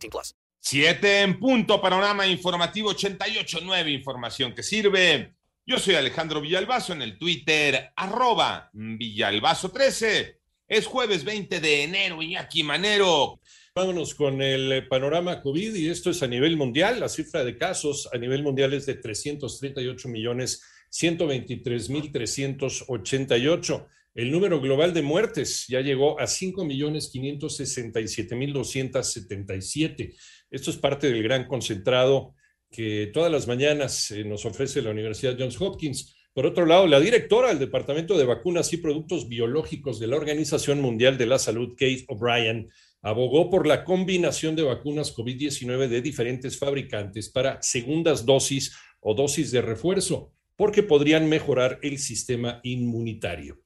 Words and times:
18 0.00 0.10
plus. 0.10 0.34
Siete 0.58 1.22
en 1.22 1.38
punto, 1.38 1.80
panorama 1.80 2.26
informativo 2.26 2.92
88.9, 2.92 3.92
información 3.92 4.54
que 4.54 4.62
sirve. 4.62 5.34
Yo 5.64 5.78
soy 5.78 5.94
Alejandro 5.94 6.40
Villalbazo 6.40 6.92
en 6.92 7.02
el 7.02 7.18
Twitter, 7.18 7.92
arroba 7.96 8.70
Villalbazo13. 8.74 10.36
Es 10.68 10.86
jueves 10.86 11.24
20 11.24 11.60
de 11.60 11.84
enero, 11.84 12.22
Iñaki 12.22 12.62
Manero. 12.62 13.40
Vámonos 13.74 14.14
con 14.14 14.42
el 14.42 14.86
panorama 14.88 15.40
COVID 15.40 15.74
y 15.74 15.88
esto 15.88 16.10
es 16.10 16.22
a 16.22 16.26
nivel 16.26 16.56
mundial. 16.56 17.00
La 17.00 17.08
cifra 17.08 17.44
de 17.44 17.56
casos 17.56 18.08
a 18.12 18.18
nivel 18.18 18.42
mundial 18.42 18.74
es 18.74 18.84
de 18.86 18.94
338 18.94 20.08
millones 20.08 20.62
123 20.90 21.88
mil 21.88 22.12
388. 22.12 23.88
El 24.14 24.32
número 24.32 24.60
global 24.60 24.92
de 24.92 25.02
muertes 25.02 25.66
ya 25.68 25.80
llegó 25.80 26.18
a 26.18 26.26
5 26.26 26.64
millones 26.64 27.10
567 27.12 28.34
mil 28.34 28.52
277. 28.52 30.14
Esto 30.50 30.70
es 30.70 30.76
parte 30.76 31.12
del 31.12 31.22
gran 31.22 31.46
concentrado 31.46 32.34
que 32.70 33.10
todas 33.12 33.30
las 33.30 33.46
mañanas 33.46 34.10
eh, 34.10 34.24
nos 34.24 34.44
ofrece 34.44 34.82
la 34.82 34.90
Universidad 34.90 35.36
Johns 35.38 35.60
Hopkins. 35.60 36.16
Por 36.32 36.46
otro 36.46 36.66
lado, 36.66 36.86
la 36.86 37.00
directora 37.00 37.48
del 37.48 37.58
Departamento 37.58 38.18
de 38.18 38.24
Vacunas 38.24 38.72
y 38.72 38.78
Productos 38.78 39.28
Biológicos 39.28 40.00
de 40.00 40.08
la 40.08 40.16
Organización 40.16 40.80
Mundial 40.80 41.16
de 41.16 41.26
la 41.26 41.38
Salud, 41.38 41.70
Kate 41.70 42.04
O'Brien, 42.08 42.68
abogó 43.02 43.48
por 43.48 43.66
la 43.66 43.84
combinación 43.84 44.54
de 44.56 44.62
vacunas 44.62 45.14
COVID-19 45.16 45.88
de 45.88 46.02
diferentes 46.02 46.58
fabricantes 46.58 47.30
para 47.30 47.60
segundas 47.62 48.26
dosis 48.26 48.76
o 49.00 49.14
dosis 49.14 49.50
de 49.50 49.62
refuerzo, 49.62 50.32
porque 50.60 50.82
podrían 50.82 51.26
mejorar 51.26 51.78
el 51.80 51.98
sistema 51.98 52.60
inmunitario. 52.64 53.62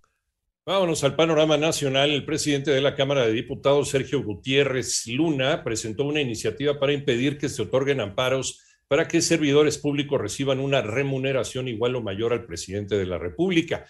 Vámonos 0.65 1.05
al 1.05 1.15
panorama 1.15 1.59
nacional. 1.59 2.11
El 2.11 2.25
presidente 2.25 2.71
de 2.71 2.81
la 2.81 2.95
Cámara 2.95 3.27
de 3.27 3.33
Diputados, 3.33 3.91
Sergio 3.91 4.23
Gutiérrez 4.23 5.07
Luna, 5.07 5.63
presentó 5.63 6.05
una 6.05 6.23
iniciativa 6.23 6.81
para 6.81 6.95
impedir 6.95 7.37
que 7.37 7.51
se 7.51 7.61
otorguen 7.61 8.01
amparos 8.01 8.63
para 8.89 9.07
que 9.07 9.21
servidores 9.21 9.77
públicos 9.77 10.19
reciban 10.19 10.59
una 10.61 10.81
remuneración 10.81 11.69
igual 11.69 11.95
o 11.97 12.01
mayor 12.01 12.33
al 12.33 12.47
presidente 12.47 12.97
de 12.97 13.05
la 13.05 13.19
República. 13.19 13.85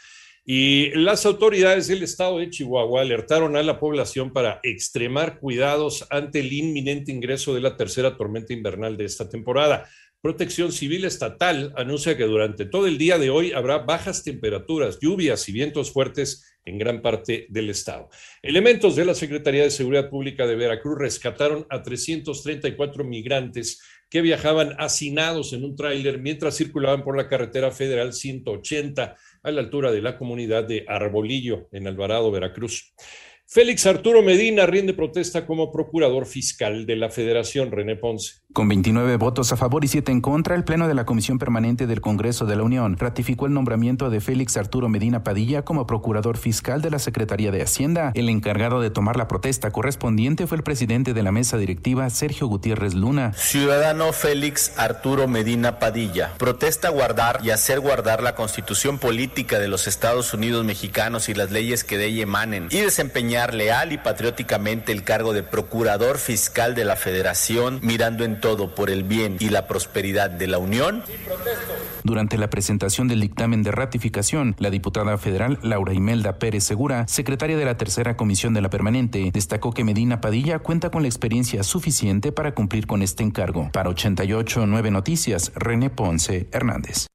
Y 0.48 0.90
las 0.90 1.26
autoridades 1.26 1.88
del 1.88 2.04
estado 2.04 2.38
de 2.38 2.50
Chihuahua 2.50 3.00
alertaron 3.00 3.56
a 3.56 3.64
la 3.64 3.80
población 3.80 4.32
para 4.32 4.60
extremar 4.62 5.40
cuidados 5.40 6.06
ante 6.08 6.38
el 6.38 6.52
inminente 6.52 7.10
ingreso 7.10 7.52
de 7.52 7.60
la 7.60 7.76
tercera 7.76 8.16
tormenta 8.16 8.52
invernal 8.52 8.96
de 8.96 9.06
esta 9.06 9.28
temporada. 9.28 9.88
Protección 10.20 10.72
Civil 10.72 11.04
Estatal 11.04 11.72
anuncia 11.76 12.16
que 12.16 12.24
durante 12.24 12.64
todo 12.64 12.86
el 12.86 12.98
día 12.98 13.18
de 13.18 13.30
hoy 13.30 13.52
habrá 13.52 13.78
bajas 13.78 14.24
temperaturas, 14.24 14.98
lluvias 15.00 15.48
y 15.48 15.52
vientos 15.52 15.92
fuertes 15.92 16.56
en 16.64 16.78
gran 16.78 17.00
parte 17.00 17.46
del 17.48 17.70
estado. 17.70 18.08
Elementos 18.42 18.96
de 18.96 19.04
la 19.04 19.14
Secretaría 19.14 19.62
de 19.62 19.70
Seguridad 19.70 20.10
Pública 20.10 20.46
de 20.46 20.56
Veracruz 20.56 20.98
rescataron 20.98 21.66
a 21.70 21.82
334 21.82 23.04
migrantes 23.04 23.80
que 24.10 24.20
viajaban 24.20 24.74
hacinados 24.78 25.52
en 25.52 25.64
un 25.64 25.76
tráiler 25.76 26.18
mientras 26.18 26.56
circulaban 26.56 27.04
por 27.04 27.16
la 27.16 27.28
carretera 27.28 27.70
federal 27.70 28.12
180 28.12 29.16
a 29.42 29.50
la 29.50 29.60
altura 29.60 29.92
de 29.92 30.02
la 30.02 30.16
comunidad 30.16 30.64
de 30.64 30.84
Arbolillo, 30.88 31.68
en 31.72 31.86
Alvarado, 31.86 32.30
Veracruz. 32.30 32.94
Félix 33.48 33.86
Arturo 33.86 34.22
Medina 34.22 34.66
rinde 34.66 34.92
protesta 34.92 35.46
como 35.46 35.70
procurador 35.70 36.26
fiscal 36.26 36.84
de 36.84 36.96
la 36.96 37.10
Federación 37.10 37.70
René 37.70 37.94
Ponce. 37.94 38.40
Con 38.52 38.68
29 38.68 39.18
votos 39.18 39.52
a 39.52 39.56
favor 39.56 39.84
y 39.84 39.88
7 39.88 40.10
en 40.10 40.20
contra, 40.20 40.56
el 40.56 40.64
Pleno 40.64 40.88
de 40.88 40.94
la 40.94 41.06
Comisión 41.06 41.38
Permanente 41.38 41.86
del 41.86 42.00
Congreso 42.00 42.44
de 42.44 42.56
la 42.56 42.64
Unión 42.64 42.96
ratificó 42.98 43.46
el 43.46 43.52
nombramiento 43.52 44.10
de 44.10 44.20
Félix 44.20 44.56
Arturo 44.56 44.88
Medina 44.88 45.22
Padilla 45.22 45.62
como 45.62 45.86
procurador 45.86 46.38
fiscal 46.38 46.82
de 46.82 46.90
la 46.90 46.98
Secretaría 46.98 47.52
de 47.52 47.62
Hacienda. 47.62 48.10
El 48.14 48.30
encargado 48.30 48.80
de 48.80 48.90
tomar 48.90 49.16
la 49.16 49.28
protesta 49.28 49.70
correspondiente 49.70 50.48
fue 50.48 50.56
el 50.56 50.64
presidente 50.64 51.14
de 51.14 51.22
la 51.22 51.30
mesa 51.30 51.56
directiva, 51.56 52.10
Sergio 52.10 52.48
Gutiérrez 52.48 52.94
Luna. 52.94 53.32
Ciudadano 53.34 54.12
Félix 54.12 54.76
Arturo 54.76 55.28
Medina 55.28 55.78
Padilla 55.78 56.32
protesta 56.36 56.88
guardar 56.88 57.40
y 57.44 57.50
hacer 57.50 57.78
guardar 57.78 58.24
la 58.24 58.34
constitución 58.34 58.98
política 58.98 59.60
de 59.60 59.68
los 59.68 59.86
Estados 59.86 60.34
Unidos 60.34 60.64
mexicanos 60.64 61.28
y 61.28 61.34
las 61.34 61.52
leyes 61.52 61.84
que 61.84 61.96
de 61.96 62.06
ella 62.06 62.22
emanen 62.24 62.68
y 62.70 62.80
desempeñar 62.80 63.35
leal 63.54 63.92
y 63.92 63.98
patrióticamente 63.98 64.92
el 64.92 65.04
cargo 65.04 65.32
de 65.32 65.42
Procurador 65.42 66.18
Fiscal 66.18 66.74
de 66.74 66.84
la 66.84 66.96
Federación, 66.96 67.80
mirando 67.82 68.24
en 68.24 68.40
todo 68.40 68.74
por 68.74 68.90
el 68.90 69.04
bien 69.04 69.36
y 69.38 69.50
la 69.50 69.66
prosperidad 69.66 70.30
de 70.30 70.46
la 70.46 70.58
Unión. 70.58 71.02
Durante 72.02 72.38
la 72.38 72.48
presentación 72.48 73.08
del 73.08 73.20
dictamen 73.20 73.62
de 73.62 73.72
ratificación, 73.72 74.56
la 74.58 74.70
diputada 74.70 75.18
federal 75.18 75.58
Laura 75.62 75.92
Imelda 75.92 76.38
Pérez 76.38 76.64
Segura, 76.64 77.06
secretaria 77.08 77.56
de 77.56 77.64
la 77.64 77.76
tercera 77.76 78.16
comisión 78.16 78.54
de 78.54 78.62
la 78.62 78.70
permanente, 78.70 79.30
destacó 79.32 79.72
que 79.72 79.84
Medina 79.84 80.20
Padilla 80.20 80.58
cuenta 80.58 80.90
con 80.90 81.02
la 81.02 81.08
experiencia 81.08 81.62
suficiente 81.62 82.32
para 82.32 82.54
cumplir 82.54 82.86
con 82.86 83.02
este 83.02 83.22
encargo. 83.22 83.70
Para 83.72 83.90
88.9 83.90 84.90
Noticias, 84.90 85.52
René 85.54 85.90
Ponce 85.90 86.48
Hernández. 86.52 87.06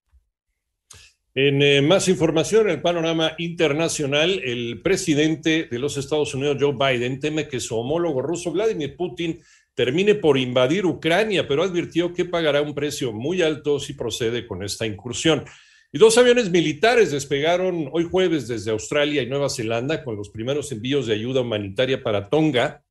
En 1.33 1.61
eh, 1.61 1.81
más 1.81 2.09
información, 2.09 2.69
el 2.69 2.81
panorama 2.81 3.35
internacional, 3.37 4.41
el 4.43 4.81
presidente 4.81 5.65
de 5.71 5.79
los 5.79 5.95
Estados 5.95 6.35
Unidos, 6.35 6.57
Joe 6.59 6.73
Biden, 6.73 7.21
teme 7.21 7.47
que 7.47 7.61
su 7.61 7.77
homólogo 7.77 8.21
ruso, 8.21 8.51
Vladimir 8.51 8.97
Putin, 8.97 9.41
termine 9.73 10.15
por 10.15 10.37
invadir 10.37 10.85
Ucrania, 10.85 11.47
pero 11.47 11.63
advirtió 11.63 12.13
que 12.13 12.25
pagará 12.25 12.61
un 12.61 12.75
precio 12.75 13.13
muy 13.13 13.41
alto 13.41 13.79
si 13.79 13.93
procede 13.93 14.45
con 14.45 14.61
esta 14.61 14.85
incursión. 14.85 15.45
Y 15.93 15.99
dos 15.99 16.17
aviones 16.17 16.51
militares 16.51 17.11
despegaron 17.11 17.89
hoy 17.93 18.03
jueves 18.03 18.49
desde 18.49 18.71
Australia 18.71 19.21
y 19.21 19.27
Nueva 19.27 19.49
Zelanda 19.49 20.03
con 20.03 20.17
los 20.17 20.29
primeros 20.29 20.69
envíos 20.73 21.07
de 21.07 21.13
ayuda 21.13 21.41
humanitaria 21.41 22.03
para 22.03 22.29
Tonga, 22.29 22.83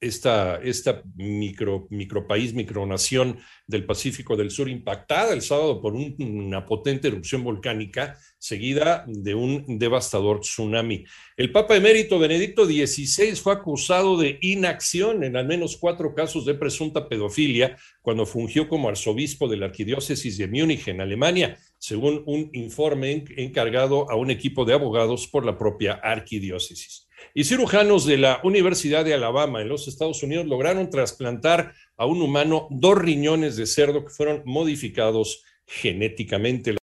esta, 0.00 0.60
esta 0.62 1.02
micro, 1.16 1.88
micropaís, 1.90 2.54
micronación 2.54 3.38
del 3.66 3.84
Pacífico 3.84 4.36
del 4.36 4.50
Sur, 4.50 4.68
impactada 4.68 5.32
el 5.32 5.42
sábado 5.42 5.80
por 5.80 5.94
una 5.94 6.64
potente 6.64 7.08
erupción 7.08 7.42
volcánica, 7.42 8.16
seguida 8.38 9.04
de 9.08 9.34
un 9.34 9.78
devastador 9.78 10.40
tsunami. 10.40 11.04
El 11.36 11.50
Papa 11.50 11.76
emérito 11.76 12.18
Benedicto 12.18 12.64
XVI 12.64 13.34
fue 13.36 13.52
acusado 13.52 14.16
de 14.16 14.38
inacción 14.42 15.24
en 15.24 15.36
al 15.36 15.46
menos 15.46 15.76
cuatro 15.76 16.14
casos 16.14 16.46
de 16.46 16.54
presunta 16.54 17.08
pedofilia 17.08 17.76
cuando 18.00 18.24
fungió 18.24 18.68
como 18.68 18.88
arzobispo 18.88 19.48
de 19.48 19.56
la 19.56 19.66
arquidiócesis 19.66 20.38
de 20.38 20.46
Múnich, 20.46 20.86
en 20.88 21.00
Alemania, 21.00 21.58
según 21.78 22.22
un 22.26 22.50
informe 22.52 23.24
encargado 23.36 24.08
a 24.10 24.16
un 24.16 24.30
equipo 24.30 24.64
de 24.64 24.74
abogados 24.74 25.26
por 25.26 25.44
la 25.44 25.58
propia 25.58 25.94
arquidiócesis. 25.94 27.07
Y 27.34 27.44
cirujanos 27.44 28.06
de 28.06 28.18
la 28.18 28.40
Universidad 28.42 29.04
de 29.04 29.14
Alabama 29.14 29.60
en 29.60 29.68
los 29.68 29.88
Estados 29.88 30.22
Unidos 30.22 30.46
lograron 30.46 30.90
trasplantar 30.90 31.74
a 31.96 32.06
un 32.06 32.22
humano 32.22 32.68
dos 32.70 32.98
riñones 32.98 33.56
de 33.56 33.66
cerdo 33.66 34.04
que 34.04 34.10
fueron 34.10 34.42
modificados 34.44 35.44
genéticamente. 35.66 36.72